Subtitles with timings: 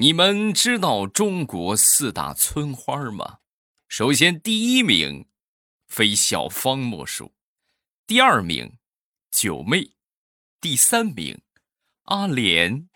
[0.00, 3.38] 你们知道中国四大村花吗？
[3.88, 5.26] 首先，第一名
[5.88, 7.34] 非小芳莫属，
[8.06, 8.78] 第二名
[9.28, 9.94] 九妹，
[10.60, 11.40] 第三名
[12.04, 12.88] 阿莲，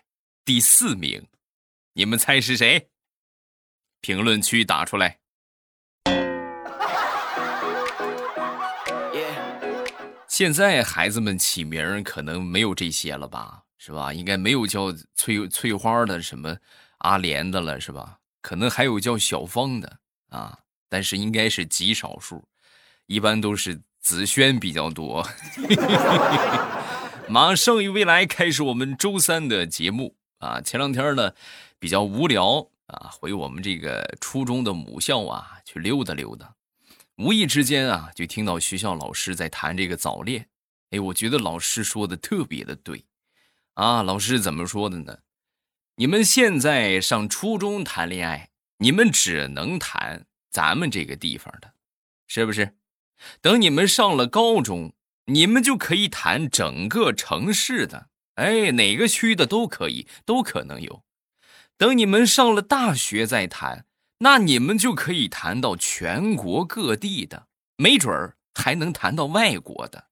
[0.45, 1.27] 第四名，
[1.91, 2.89] 你们猜是谁？
[3.99, 5.19] 评论区打出来。
[10.29, 14.13] 现在孩子们起名可能没有这些了吧，是吧？
[14.13, 16.57] 应该没有叫翠翠花的、什么
[17.03, 18.19] 阿莲的了，是吧？
[18.41, 20.59] 可能还有叫小芳的啊，
[20.89, 22.43] 但是应该是极少数，
[23.05, 25.25] 一般都是紫萱比较多。
[27.29, 30.59] 马上与未来开始我们周三的节目啊！
[30.59, 31.31] 前两天呢
[31.79, 36.53] 比较无聊啊，回我们这个初中的母校啊去溜达溜达。
[37.15, 40.49] 无意之间啊，就听到学校老师在谈这个早恋。
[40.89, 43.05] 哎，我觉得老师说的特别的对，
[43.75, 45.17] 啊，老师怎么说的呢？
[45.95, 51.73] 你们现在上初中谈恋爱，你们只能谈咱们这个地方的，
[52.27, 52.75] 是不是？
[53.41, 54.93] 等你们上了高中，
[55.25, 61.03] 你们就可以谈整个城市的，哎，哪个区的都可以，都可能有。
[61.77, 63.85] 等你们上了大学再谈。
[64.19, 70.07] 那你们就可以谈到全国各地的，没准儿还能谈到外国的。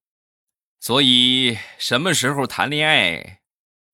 [0.80, 3.40] 所以什么时候谈恋爱，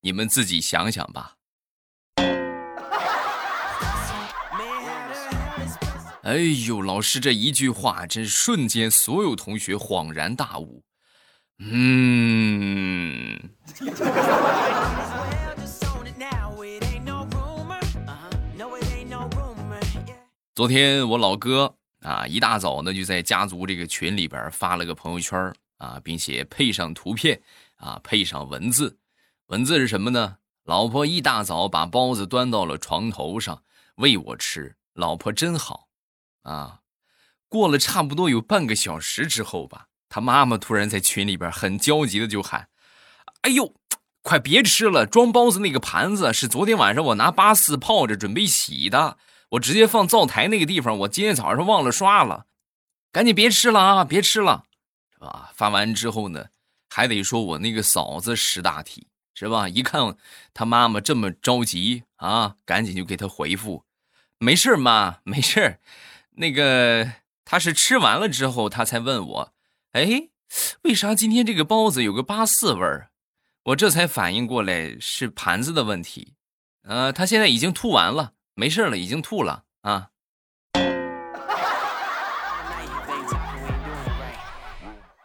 [0.01, 1.37] 你们自己想想吧。
[6.29, 10.83] 哎呦，老师这一句话，真瞬间所有同学恍然大悟。
[11.57, 13.49] 嗯。
[20.53, 27.41] 昨天我老哥啊，一大早呢就在家族这个群里边发了个朋友圈啊，并且配上图片
[27.77, 28.95] 啊，配上文字。
[29.47, 30.37] 文字是什么呢？
[30.65, 33.63] 老婆一大早把包子端到了床头上
[33.95, 35.88] 喂我吃，老婆真好
[36.51, 36.79] 啊。
[37.47, 42.69] 过了差不多有半个小时之后吧，他妈妈突然在群里边很焦急的就喊
[43.41, 43.73] ：“哎呦，
[44.21, 45.05] 快别吃了！
[45.05, 49.17] 装包子那个盘子是昨天晚上我拿八四泡着准备洗的。”
[49.53, 52.45] 我直接放灶台那个地方，我今天早上忘了刷了，
[53.11, 54.65] 赶紧别吃了啊，别吃了，
[55.11, 55.49] 是吧？
[55.55, 56.49] 发完之后呢，
[56.87, 59.67] 还得说我那个嫂子识大体，是吧？
[59.67, 60.15] 一看
[60.53, 63.85] 他妈妈这么着急啊，赶紧就给他回复，
[64.37, 65.79] 没事妈，没事
[66.39, 67.11] 那个
[67.43, 69.53] 他是吃完了之后，他才问我，
[69.91, 70.29] 哎，
[70.83, 73.09] 为啥今天这个包子有个八四味儿？
[73.65, 76.35] 我这才反应过来是盘子的问题，
[76.83, 78.35] 呃，他现在已经吐完了。
[78.55, 80.11] 没事了，已经吐了啊！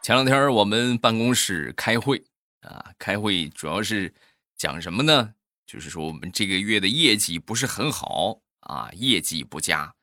[0.03, 2.25] 前两天我们办公室开会
[2.63, 4.13] 啊，开会主要是
[4.57, 5.35] 讲什么呢？
[5.65, 9.95] 就是说我们这个月的业绩不是很好啊，业绩不佳。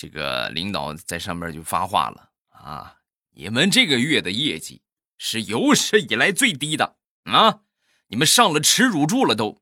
[0.00, 3.02] 这个领导在上面就发话了啊，
[3.32, 4.80] 你们这个月的业绩
[5.18, 7.64] 是有史以来最低的啊！
[8.06, 9.60] 你们上了耻辱柱了都！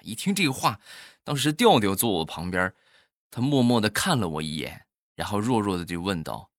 [0.00, 0.80] 一听这个话。
[1.24, 2.74] 当时调调坐我旁边，
[3.30, 6.50] 他默默的看了我一眼，然后弱弱的就问道：“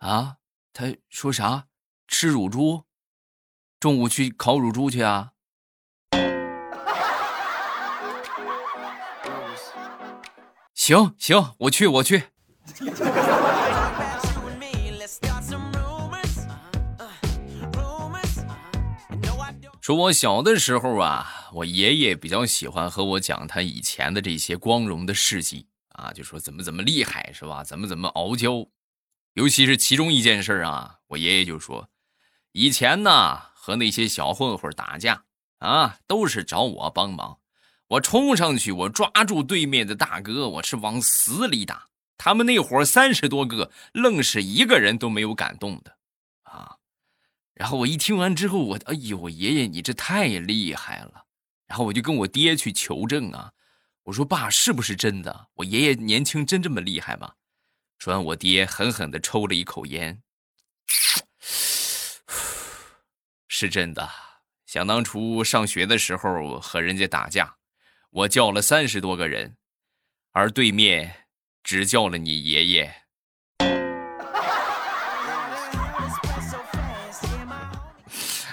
[0.00, 0.38] 啊，
[0.72, 1.68] 他说啥？
[2.08, 2.86] 吃乳猪？
[3.78, 5.32] 中午去烤乳猪去啊？”
[10.84, 12.24] 行行，我去我去。
[19.80, 27.64] 说我小的时候啊，我爷爷比较喜欢和我讲他以前的这些光荣的事迹啊，就说怎么怎么厉害是吧？
[27.64, 28.66] 怎么怎么傲娇，
[29.32, 31.88] 尤其是其中一件事啊，我爷爷就说，
[32.52, 35.24] 以前呢和那些小混混打架
[35.60, 37.38] 啊，都是找我帮忙，
[37.88, 45.96] 我冲上去，我抓住对面的大哥，我是往死里打，他们那伙三十多个，愣是一个人都没有敢动的。
[46.42, 46.76] 啊
[47.54, 51.24] 然后我一听完之后，我哎呦，我爷爷你这太厉害了！
[51.66, 53.52] 然后我就跟我爹去求证啊，
[54.02, 55.48] 我说爸是不是真的？
[55.54, 57.34] 我爷爷年轻真这么厉害吗？
[57.98, 60.20] 说完，我爹狠狠的抽了一口烟，
[63.46, 64.10] 是真的。
[64.66, 67.54] 想当初上学的时候和人家打架，
[68.14, 69.56] 我叫了三十多个人，
[70.30, 71.26] 而对面
[71.64, 72.94] 只叫了你爷爷。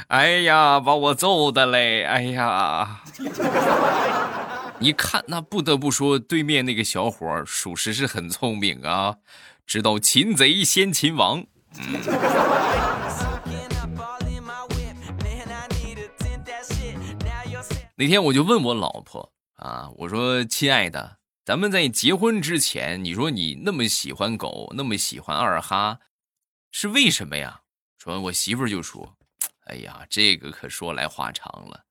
[0.08, 2.04] 哎呀，把我揍的嘞！
[2.04, 3.04] 哎呀，
[4.80, 9.18] 你看，那不得不说，对面那个小伙属实是很聪明啊，
[9.68, 11.46] 知道擒贼先擒王。
[17.96, 19.32] 那天我就问我老婆
[19.62, 26.00] 啊，我说亲爱的，咱们在结婚之前，你说你那么喜欢狗，那么喜欢二哈，
[26.72, 27.62] 是为什么呀？
[28.00, 29.16] 说完，我媳妇就说
[29.70, 31.86] ：“哎呀，这个可说来话长了。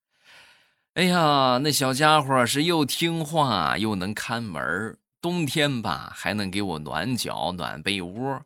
[0.94, 8.42] 哎呀，那小家伙是又听话又能看门冬天吧还能给我暖脚、暖被窝，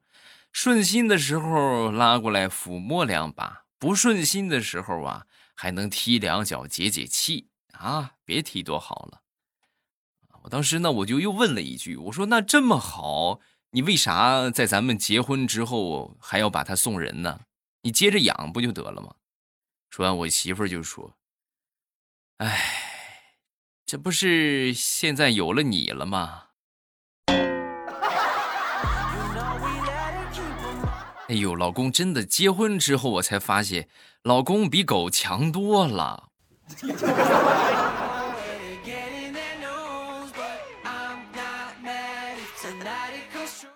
[0.53, 5.25] 顺心的时候拉过来抚摸两把，不顺心的时候啊
[5.55, 7.49] 还能踢两脚解解气。”
[7.79, 9.21] 啊，别提多好了！
[10.43, 13.41] 我当时呢，我就又问了一句，我说：“那这么好，
[13.71, 17.41] 你为啥在咱们结婚之后还要把它送人呢？
[17.83, 19.15] 你接着养不就得了吗？”
[19.89, 21.17] 说完，我媳妇就说
[22.39, 22.61] ：“哎，
[23.87, 26.43] 这不是现在有了你了吗？”
[31.29, 33.89] 哎呦，老公真的结婚之后，我才发现，
[34.23, 36.33] 老公比狗强多了。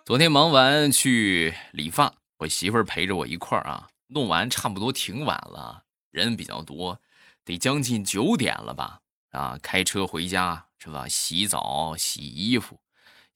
[0.04, 6.98] 昨天忙完去理发，我媳妇儿陪着我一块儿啊，弄完差不多挺晚了，人比较多，
[7.44, 9.00] 得将近九点了吧？
[9.32, 11.06] 啊，开车回家是吧？
[11.06, 12.80] 洗澡、洗衣服，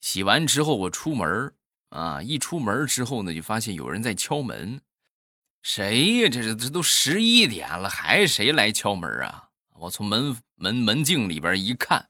[0.01, 1.53] 洗完之后我出门
[1.89, 4.81] 啊，一出门之后呢，就发现有人在敲门。
[5.63, 6.29] 谁呀？
[6.29, 9.47] 这是这都十一点了，还谁来敲门啊？
[9.79, 12.09] 我从门门门镜里边一看，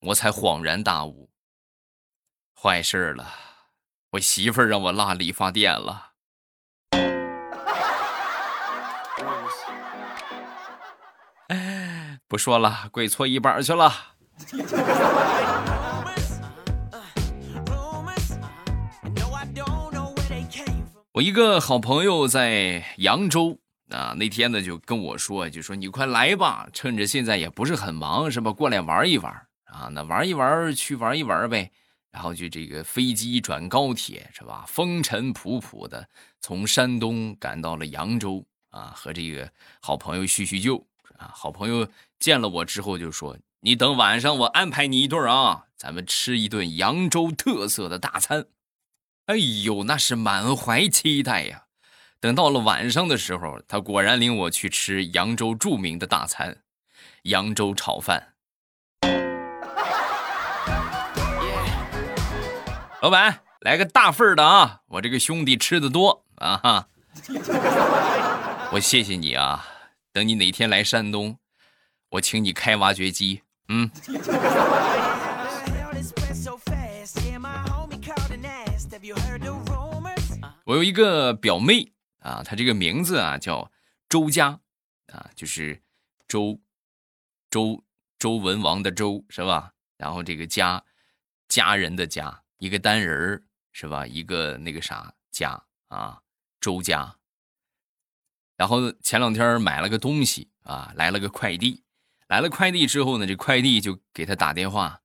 [0.00, 1.30] 我才恍然大悟，
[2.54, 3.32] 坏事了！
[4.10, 6.12] 我媳妇让我落理发店了。
[12.28, 14.14] 不说了，跪搓衣板去了。
[21.14, 23.56] 我一个好朋友在扬州
[23.88, 28.50] 啊，那天呢就跟我说，就说你快来吧，趁着现在也不是很忙，是吧？
[28.50, 29.32] 过来玩一玩
[29.66, 31.70] 啊，那玩一玩去玩一玩呗。
[32.10, 34.64] 然后就这个飞机转高铁是吧？
[34.66, 36.04] 风尘仆仆的
[36.40, 39.48] 从山东赶到了扬州啊，和这个
[39.80, 40.84] 好朋友叙叙旧
[41.16, 41.30] 啊。
[41.32, 41.86] 好朋友
[42.18, 48.46] 见了我之后就说：“你等晚上我安排你一顿啊，咱们吃一顿扬州特色的大餐。”
[49.26, 51.62] 哎呦，那是满怀期待呀！
[52.20, 56.58] 等到了晚上的时候，他果然领我去吃扬州著名的大餐——
[57.24, 58.34] 扬州炒饭。
[63.00, 64.80] 老板，来个大份的啊！
[64.88, 66.88] 我这个兄弟吃的多啊哈！
[68.72, 69.66] 我谢谢你啊！
[70.12, 71.38] 等你哪天来山东，
[72.10, 73.40] 我请你开挖掘机。
[73.68, 73.90] 嗯。
[80.74, 83.70] 有一个表妹啊，她这个名字啊叫
[84.08, 84.60] 周家，
[85.12, 85.80] 啊，就是
[86.26, 86.60] 周
[87.48, 87.84] 周
[88.18, 89.72] 周文王的周是吧？
[89.96, 90.84] 然后这个家
[91.48, 94.04] 家人的家，一个单人是吧？
[94.04, 96.20] 一个那个啥家啊，
[96.60, 97.16] 周家。
[98.56, 101.84] 然后前两天买了个东西啊，来了个快递，
[102.26, 105.02] 来了快递之后呢，这快递就给他打电话，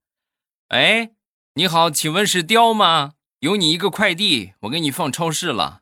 [0.70, 1.12] 哎，
[1.54, 3.14] 你好，请问是雕吗？
[3.42, 5.80] 有你一个快递，我给你放超市了。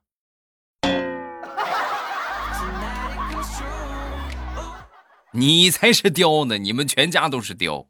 [5.32, 7.88] 你才是雕呢，你们全家都是雕。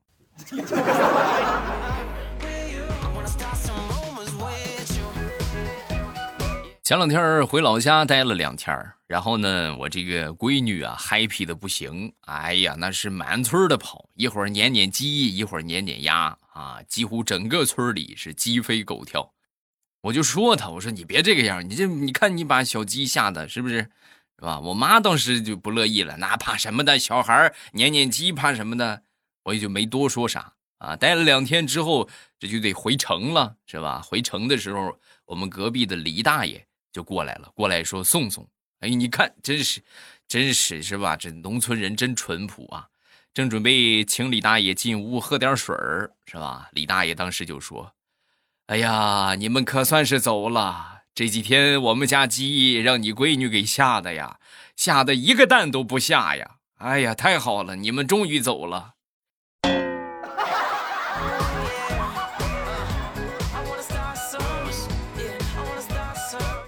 [6.82, 8.74] 前两天回老家待了两天，
[9.06, 19.34] 然后呢，我这个闺女啊，happy 的不行，哎呀，那是满村的跑，一会儿撵撵鸡，一会儿撵撵鸭啊，几乎整个村里是鸡飞狗跳。
[20.02, 23.90] 我就说他，我说你别这个样，你这你看你把小鸡吓的，是不是？
[24.40, 24.60] 是吧？
[24.60, 27.00] 我妈当时就不乐意了，那怕什么的？
[27.00, 29.02] 小孩撵撵鸡怕什么的？
[29.44, 30.96] 我也就没多说啥啊。
[30.96, 34.00] 待了两天之后，这就得回城了，是吧？
[34.00, 38.48] 回城的时候，我们隔壁的李大爷就过来了，过来说送送。
[38.82, 39.82] 哎，你看，真是，
[40.28, 41.16] 真是是吧？
[41.16, 42.88] 这农村人真淳朴啊！
[43.34, 46.70] 正准备请李大爷进屋喝点水儿，是吧？
[46.74, 47.92] 李大爷当时就说。
[48.68, 51.04] 哎呀，你们可算是走了！
[51.16, 54.40] 这几天我们家鸡让你闺女给吓的呀，
[54.76, 56.58] 吓得一个蛋都不下呀！
[56.80, 58.96] 哎呀，太好了，你们终于走了。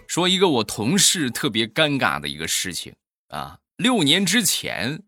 [0.08, 2.96] 说一个我同事特别尴尬的一个事情
[3.28, 5.04] 啊，六年之前，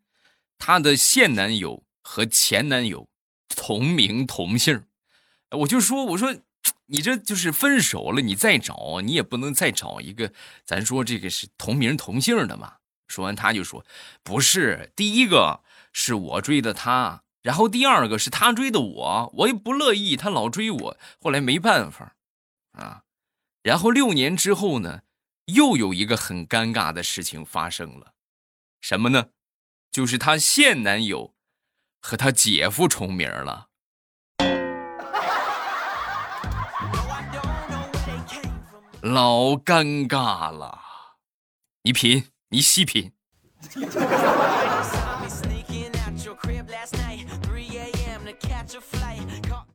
[0.57, 3.07] 她的现男友和前男友
[3.47, 4.83] 同名同姓，
[5.51, 6.35] 我就说，我说。
[6.87, 12.75] 你这就是分手了，你再找你也不能再找一个，咱说这个是同名同姓的嘛？
[13.07, 13.85] 说完他就说，
[14.23, 22.15] 不是，第一个是我追的他然后第二个是他追的我，我也不乐意，他老追我，后来没办法，
[22.73, 23.03] 啊，
[23.63, 25.01] 然后六年之后呢，
[25.45, 28.13] 又有一个很尴尬的事情发生了，
[28.79, 29.29] 什么呢？
[29.91, 31.33] 就是她现男友
[31.99, 33.70] 和她姐夫重名了，
[39.03, 40.79] 老尴尬了，
[41.81, 43.11] 你品，你细品。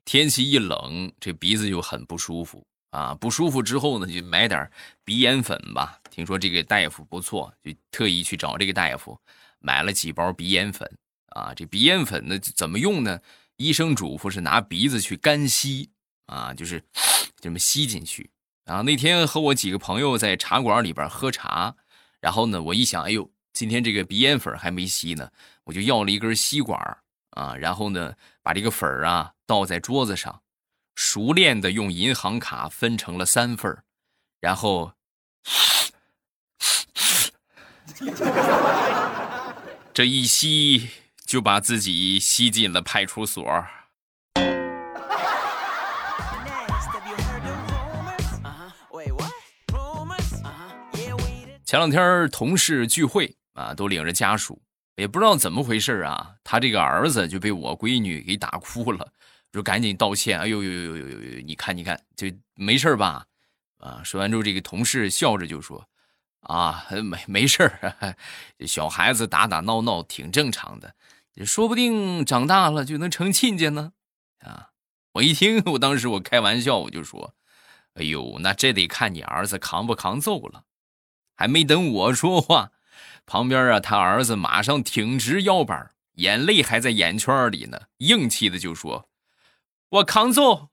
[0.05, 3.13] 天气一冷，这鼻子就很不舒服啊！
[3.15, 4.71] 不舒服之后呢，就买点
[5.05, 5.99] 鼻炎粉吧。
[6.09, 9.19] 听说这个大夫不错，就特意去找这个大夫
[9.59, 10.89] 买了几包鼻炎粉
[11.31, 11.53] 啊。
[11.53, 13.19] 这鼻炎粉呢怎么用呢？
[13.57, 15.91] 医生嘱咐是拿鼻子去干吸
[16.27, 16.81] 啊，就是
[17.41, 18.31] 这么吸进去
[18.67, 18.83] 啊。
[18.83, 21.75] 那天和我几个朋友在茶馆里边喝茶，
[22.21, 25.31] 然后呢，我一想，哎呦，今天这个鼻烟粉还没吸呢，
[25.65, 26.79] 我就要了一根吸管
[27.31, 29.33] 啊，然后呢，把这个粉儿啊。
[29.49, 30.43] 倒在桌子上，
[30.97, 33.85] 熟练的用银行卡分成了三份
[34.41, 34.93] 然后
[39.95, 40.91] 这一吸
[41.25, 43.65] 就把自己吸进了派出所。
[51.77, 54.63] 前两天同事聚会啊，都领着家属，
[54.95, 59.07] 也不知道怎么回事啊，他这个儿子就被我闺女给打哭了。
[59.53, 61.41] 就赶紧道歉，哎呦呦呦呦呦呦！
[61.43, 63.27] 你看你看，就没事吧？
[63.77, 64.01] 啊！
[64.03, 65.87] 说完之后，这个同事笑着就说
[66.49, 67.71] ：“啊，没没事
[68.67, 70.95] 小孩子打打闹闹挺正常的，
[71.45, 73.93] 说不定长大了就能成亲家呢。”
[74.41, 74.71] 啊！
[75.13, 77.35] 我一听，我当时我开玩笑，我就说
[78.01, 80.63] ：“哎呦，那这得看你儿子扛不扛揍了。”
[81.39, 82.71] 还没等我说话，
[83.27, 89.11] 旁边啊，他儿子马上挺直腰板，眼泪还在眼圈里呢，硬气的就说。
[89.91, 90.71] 我扛揍。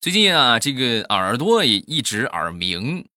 [0.00, 3.08] 最近啊，这个耳朵也一直耳鸣。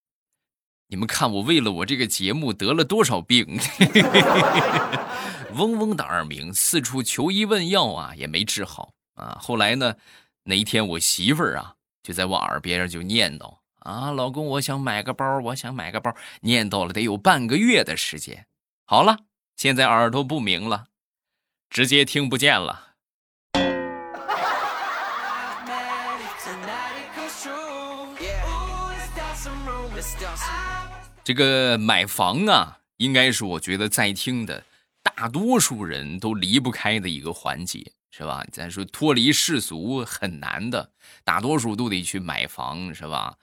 [0.88, 3.46] 你们看，我为了我这个节目得了多少病，
[5.56, 9.38] 嗡嗡的耳鸣，四处求医问药啊，也没治好啊。
[9.42, 9.96] 后来呢，
[10.44, 13.58] 那一天我媳妇儿啊，就在我耳边上就念叨。
[13.80, 18.48] 啊，老公，我想买个包，我想买个包，念叨了得有半个月的时间。
[18.86, 19.18] 好了，
[19.56, 20.86] 现在耳朵不鸣了，
[21.70, 22.92] 直接听不见了。
[31.24, 34.64] 这个买房啊，应该是我觉得在听的
[35.04, 38.44] 大多数人都离不开的一个环节，是吧？
[38.52, 40.92] 咱说脱离世俗很难的，
[41.24, 43.36] 大多数都得去买房，是吧？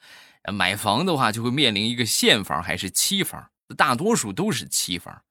[0.53, 5.23] 买房的话，就会面临一个现房还是期房，大多数都是期房，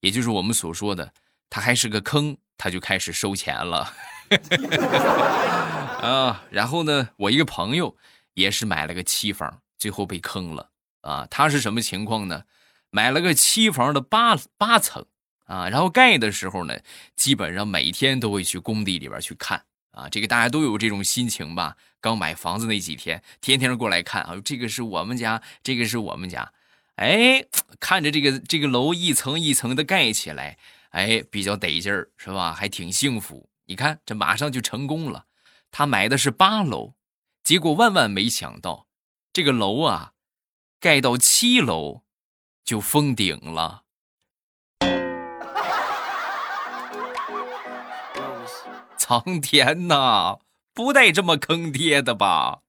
[0.00, 1.12] 也就是我们所说的，
[1.50, 3.92] 它还是个坑，他就开始收钱了。
[6.00, 7.96] 啊，然后呢，我一个朋友
[8.34, 10.70] 也是买了个期房，最后被坑了。
[11.00, 12.44] 啊，他是什么情况呢？
[12.90, 15.06] 买了个期房的八八层
[15.52, 16.78] 啊，然后盖的时候呢，
[17.14, 19.62] 基本上每天都会去工地里边去看。
[19.90, 21.76] 啊，这个大家都有这种心情吧？
[22.00, 26.50] 刚买房子那几天，天天过来看啊，这个是我们家，这个是我们家，
[26.96, 27.44] 哎，
[27.78, 30.56] 看着这个这个楼一层一层的盖起来，
[30.92, 32.54] 哎，比较得劲儿，是吧？
[32.54, 33.50] 还挺幸福。
[33.66, 35.26] 你看，这马上就成功了。
[35.70, 36.94] 他买的是八楼，
[37.44, 38.86] 结果万万没想到，
[39.34, 40.12] 这个楼啊，
[40.80, 42.04] 盖到七楼
[42.64, 43.81] 就封顶了。
[49.04, 50.38] 苍天呐，
[50.72, 52.60] 不带这么坑爹的吧？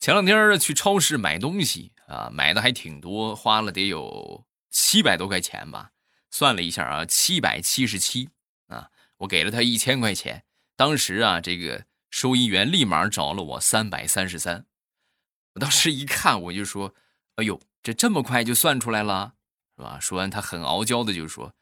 [0.00, 5.90] 前两天去超市买东西啊，买的还挺多，花了得有七百多块钱吧。
[6.30, 8.30] 算了一下啊，七百七十七
[8.68, 10.44] 啊，我给了他一千块钱。
[10.76, 14.64] 当时啊，这个收银员立马找了我三百三十三。
[15.52, 16.94] 我当时一看，我就说
[17.36, 19.34] ：“哎呦。”这这么快就算出来了，
[19.76, 19.98] 是吧？
[20.00, 21.52] 说完，他很傲娇的就说：“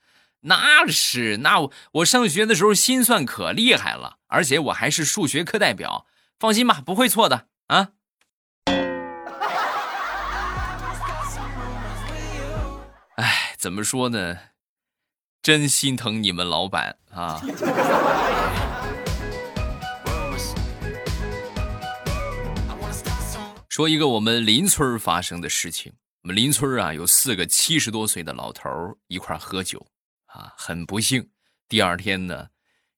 [0.48, 6.06] 那是，那我我上学的时候心算可厉害了，而且我还是数学课代表，
[6.38, 7.90] 放心吧，不会错的啊。
[13.20, 14.38] ”哎，怎么说呢？
[15.42, 17.42] 真心疼你们老板啊！
[23.74, 25.92] 说一个我们邻村发生的事情。
[26.22, 28.70] 我们邻村啊，有四个七十多岁的老头
[29.08, 29.84] 一块喝酒，
[30.26, 31.28] 啊，很不幸，
[31.68, 32.50] 第二天呢，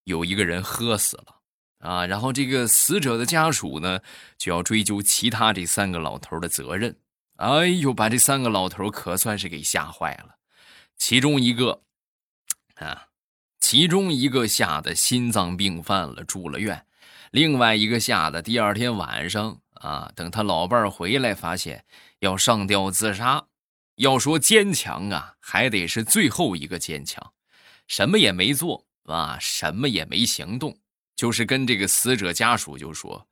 [0.04, 1.40] 有一个人喝死了
[1.78, 4.00] 啊，然后这个死者的家属呢
[4.36, 6.94] 就要追究其他这三个老头的责任。
[7.36, 10.34] 哎呦，把这三个老头可算是给吓坏了。
[10.98, 11.84] 其中一个
[12.74, 13.06] 啊，
[13.60, 16.76] 其中一个吓得心脏病犯了，住了院；
[17.30, 21.84] 另外一个吓得第二天晚上啊，等他老伴儿回来，发现
[22.20, 23.46] 要上吊自杀。
[23.96, 27.32] 要说坚强啊，还得是最后一个坚强，
[27.88, 30.76] 什么也没做啊，什么也没行动，
[31.14, 33.26] 就是跟这个死者家属就说：“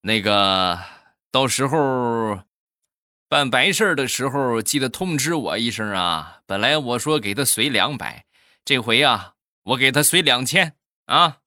[0.00, 0.78] 那个
[1.30, 2.40] 到时候
[3.28, 6.40] 办白事的时候，记得通知我一声啊。
[6.46, 8.24] 本来我说给他随两百，
[8.64, 10.74] 这回啊，我给他随两千
[11.04, 11.40] 啊。”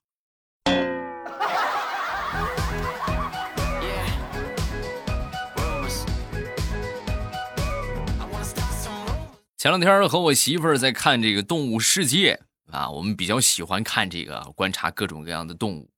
[9.66, 12.40] 前两天和我媳妇儿在看这个《动物世界》
[12.72, 15.90] 啊，我们比较喜欢看这个，观察各种各样的动物。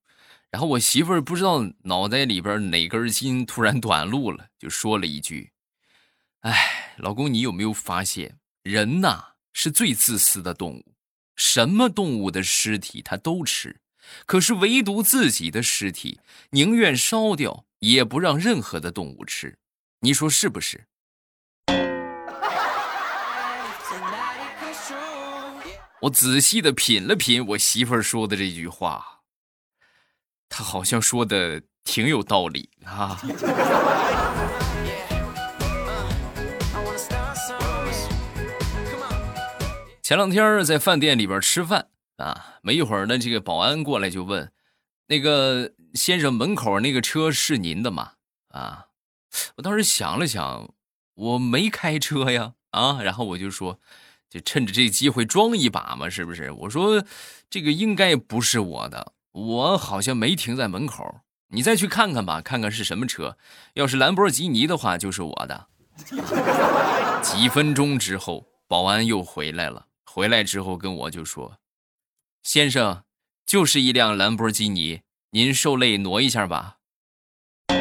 [0.50, 5.52] 然后我媳妇儿不知道脑袋里边哪根筋突然短路了，就说了一句
[6.40, 9.22] ：“哎，老公，你有没有发现，人呐
[9.52, 10.94] 是最自私的动物，
[11.36, 13.82] 什么动物的尸体他都吃，
[14.24, 16.20] 可是唯独自己的尸体
[16.52, 19.58] 宁愿烧掉，也不让任何的动物吃。
[20.00, 20.86] 你说是不是？”
[26.02, 29.22] 我仔细的品了品我媳妇儿说的这句话，
[30.48, 33.20] 她好像说的挺有道理啊。
[40.00, 44.52] 前两天在饭店里边吃饭啊，没一会儿呢，这个保安过来就问
[45.08, 48.12] ：“那个先生，门口那个车是您的吗？”
[48.54, 48.86] 啊，
[49.56, 50.72] 我当时想了想，
[51.14, 53.80] 我没开车呀，啊，然后我就说。
[54.30, 56.50] 就趁着这机会装一把嘛，是不是？
[56.52, 57.02] 我说，
[57.48, 61.20] 这个应该不是我的，我好像没停在门口。
[61.50, 63.38] 你再去看看吧，看看是什么车。
[63.72, 65.68] 要是兰博基尼的话，就是我的。
[67.22, 69.86] 几分钟之后，保安又回来了。
[70.04, 71.58] 回来之后跟我就说
[72.44, 73.04] ：“先生，
[73.46, 76.76] 就是一辆兰博基尼，您受累挪一下吧。”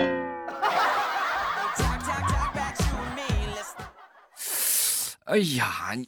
[5.25, 6.07] 哎呀，你。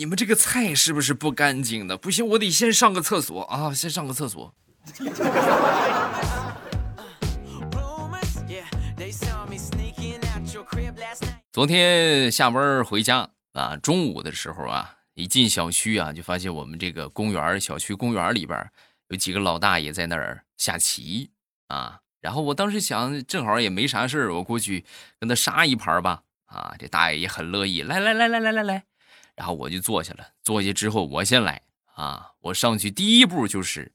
[0.00, 1.94] 你们这个菜是不是不干净的？
[1.94, 3.74] 不行，我得先上个厕所啊！
[3.74, 4.54] 先上个厕所。
[11.52, 18.58] 昨天下班回家啊，中午的时候啊，一进小区啊，就发现我们这个公园小区公园里边
[19.08, 21.30] 有几个老大爷在那儿下棋
[21.66, 22.00] 啊。
[22.22, 24.86] 然后我当时想，正好也没啥事我过去
[25.18, 26.22] 跟他杀一盘吧。
[26.46, 28.84] 啊，这大爷也很乐意，来来来来来来来。
[29.34, 31.62] 然后我就坐下了，坐下之后我先来
[31.94, 32.32] 啊！
[32.40, 33.92] 我上去第一步就是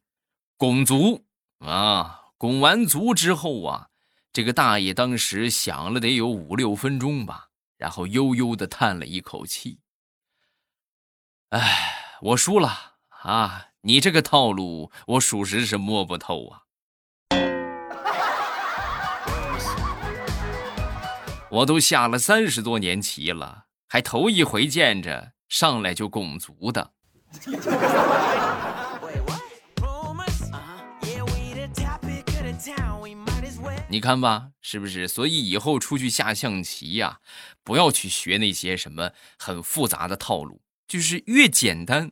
[0.57, 1.25] 拱卒
[1.59, 2.21] 啊！
[2.37, 3.89] 拱完卒之后啊，
[4.33, 9.79] 这个大爷当时想了得有五六分钟吧，然后悠悠的叹了一口气
[11.49, 13.67] ：“哎，我输了啊！
[13.81, 16.61] 你这个套路，我属实是摸不透啊！
[21.51, 23.64] 我都下了三十多年棋了，
[23.95, 26.91] 还头一回见着。”上来就拱足的，
[33.87, 35.07] 你看吧，是不是？
[35.07, 37.19] 所以以后出去下象棋呀，
[37.63, 42.11] 不要去学那些什么很复杂的套路，就是越简单，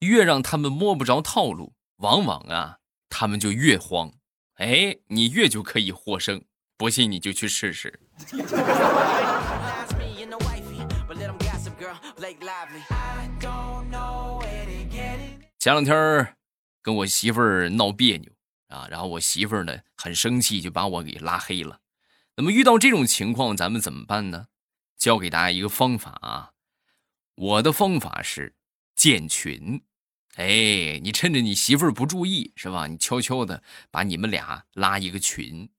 [0.00, 4.12] 越让他们摸不着套路，往往啊，他们就越慌。
[4.56, 6.42] 哎，你越就可以获胜，
[6.76, 7.98] 不信你就去试试。
[15.60, 16.36] 前两天
[16.82, 18.32] 跟我媳妇儿闹别扭
[18.66, 21.78] 啊，然后我媳妇儿呢很生气，就把我给拉黑了。
[22.34, 24.48] 那么遇到这种情况，咱们怎么办呢？
[24.96, 26.50] 教给大家一个方法啊，
[27.36, 28.56] 我的方法是
[28.96, 29.84] 建群。
[30.34, 32.88] 哎，你趁着你媳妇儿不注意是吧？
[32.88, 35.70] 你悄悄的把你们俩拉一个群，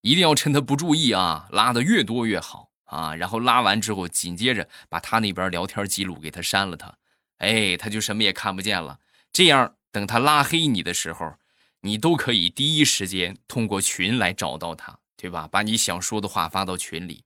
[0.00, 2.69] 一定要趁她不注意啊，拉的越多越好。
[2.90, 6.92] 啊，然后拉完之后，紧接着把他那边聊天记录给他删了，他，
[7.38, 8.98] 哎，他就什么也看不见了。
[9.32, 11.34] 这样，等他拉黑你的时候，
[11.82, 15.48] 你都可以第一时间通过群来找到他，对吧？
[15.50, 17.22] 把你想说的话发到群里，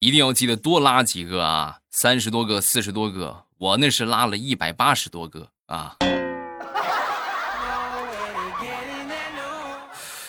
[0.00, 5.96] 一定要记得多拉几个啊，三十多个、四十多个，我那是拉了一百八十多个啊。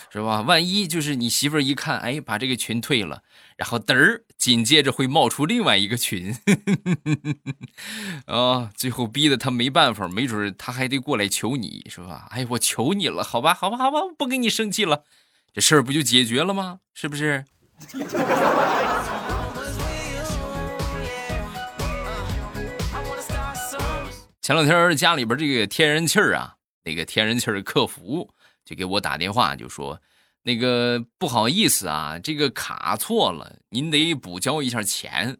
[0.09, 0.41] 是吧？
[0.41, 3.21] 万一就是你媳妇儿一看，哎，把这个群退了，
[3.57, 6.37] 然后嘚儿，紧接着会冒出另外一个群，
[8.27, 12.27] 啊， 最后逼得他没办法，没准他还得过来求你，是吧？
[12.29, 15.03] 哎，我求你了，好吧，好吧，好吧，不跟你生气了，
[15.51, 16.81] 这事儿不就解决了吗？
[16.93, 17.43] 是不是？
[24.39, 28.29] 前两天家里边这个天然气儿啊，那个天然气儿客服
[28.63, 29.99] 就给我打电话，就说
[30.47, 35.39] 那个不好意思啊，这个卡错了，您得补交一下钱。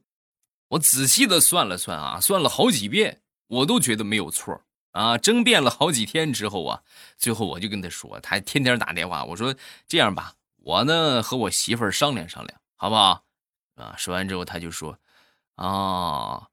[0.72, 5.18] 我仔细的算了算啊，算了好几遍，我都觉得没有错啊。
[5.18, 6.84] 争辩了好几天之后啊，
[7.18, 9.56] 最后我就跟他说，他天天打电话，我说
[9.88, 13.24] 这样吧，我呢和我媳妇儿商量商量，好不好？
[13.76, 15.00] 啊，说完之后他就说，
[15.56, 16.50] 啊。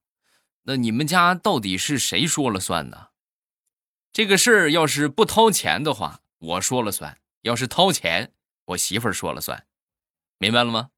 [0.63, 3.09] 那你们家到底是谁说了算呢？
[4.13, 8.33] 这个事儿要是不掏钱的话，我说了算；要是掏钱，
[8.67, 9.65] 我媳妇儿说了算。
[10.39, 10.89] 明白了吗？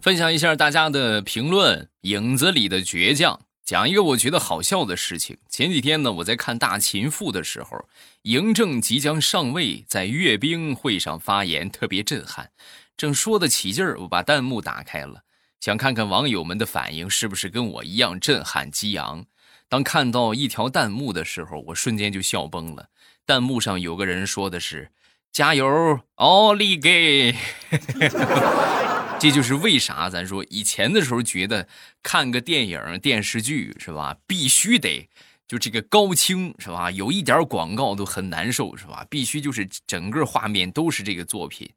[0.00, 3.40] 分享一下大家的评论：影子里的倔强。
[3.62, 5.36] 讲一个我觉得好笑的事情。
[5.50, 7.86] 前几天呢，我在看《大秦赋》的时候，
[8.22, 12.50] 嬴政即将上位，在阅兵会上发言，特别震撼。
[12.96, 15.24] 正说得起劲儿，我把弹幕打开了，
[15.60, 19.26] 想看看网友们的反应是不是跟我一样震撼激昂。
[19.68, 22.88] 当看到一条弹幕的时候，我瞬间就笑崩了。
[23.26, 24.90] 弹幕上有个人说的是
[25.30, 27.34] ：“加油，奥利给！”
[29.20, 31.66] 这就是为啥咱说以前的时候觉得
[32.02, 35.08] 看个电影电视剧是吧，必须得
[35.46, 39.04] 就这个高清是吧，有一点广告都很难受是吧？
[39.10, 41.68] 必须就是整个画面都是这个作品。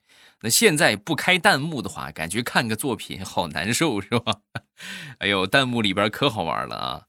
[0.44, 4.38] 那现在不开弹幕的话，感觉看个作品好难受是吧？
[5.20, 7.02] 哎呦，弹幕里边可好玩了啊！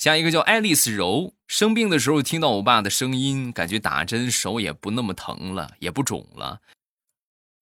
[0.00, 6.62] 下一个叫爱丽丝柔，生病的时候听到我爸的声音，感觉打针手也不那么疼了，也不肿了。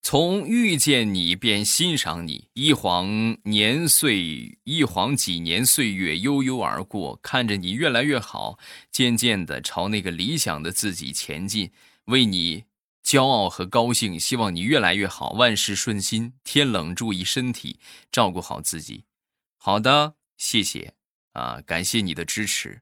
[0.03, 8.57] 从遇见你便欣赏你，一晃年岁，一晃几年岁月悠悠而过，看着你越来越好，
[8.93, 11.73] 渐渐的朝那个理想的自己前进，
[12.05, 12.67] 为你
[13.05, 16.35] 骄傲和高兴，希望你越来越好，万事顺心。
[16.45, 17.81] 天冷注意身体，
[18.13, 19.07] 照顾好自己。
[19.57, 20.95] 好的，谢谢
[21.33, 22.81] 啊，感谢你的支持。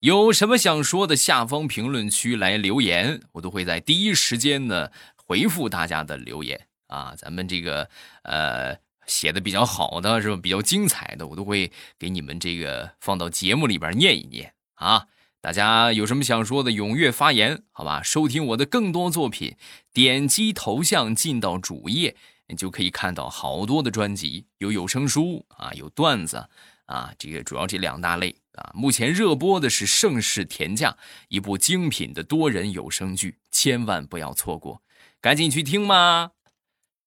[0.00, 4.90] 有什么想说的，下方评论区来留言，我都会在第一时间呢。
[5.16, 7.90] 回复大家的留言啊，咱们这个
[8.22, 8.74] 呃
[9.06, 10.40] 写的比较好的是吧？
[10.42, 15.06] 比较精彩的，我都会给你们这个放到节目里边念一念啊。
[15.42, 18.02] 大家有什么想说的，踊跃发言，好吧？
[18.02, 19.54] 收听我的更多作品，
[19.92, 26.48] 点击头像进到主页，你就可以看到好多的专辑，有有声书啊，有段子
[26.88, 28.72] 啊，这个主要这两大类啊。
[28.74, 30.90] 目前热播的是《盛世田价》，
[31.28, 34.82] 一部精品的多人有声剧，千万不要错过。
[35.20, 36.32] 赶紧去听嘛！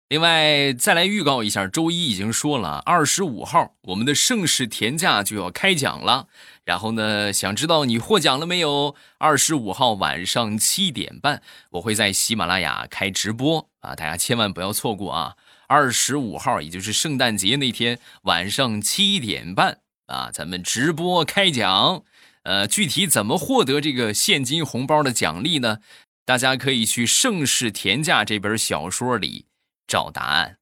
[0.09, 6.27] 另外，再来预告一下，周一已经说了，二十五号我们的盛世田价就要开奖了。
[6.65, 8.97] 然后呢，想知道你获奖了没有？
[9.19, 15.37] 二十五号晚上七点半，我会在喜马拉雅开直播啊，大家千万不要错过啊！
[15.71, 22.03] 二十五号，也就是圣诞节那天晚上七点半啊，咱们直播开奖。
[22.43, 25.79] 呃，具体怎么获得这个现金红包的奖励呢？
[26.25, 29.47] 大家可以去《盛世田价》这本小说里
[29.87, 30.59] 找答案，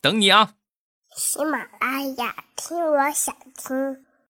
[0.00, 0.54] 等你啊！
[1.16, 4.05] 喜马拉雅听，我想听。